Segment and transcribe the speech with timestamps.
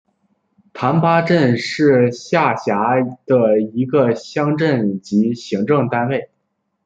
[0.73, 6.31] 覃巴镇是下辖的一个乡镇级行政单位。